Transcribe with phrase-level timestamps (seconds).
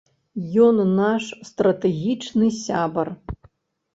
[0.67, 3.07] Ён наш стратэгічны сябар.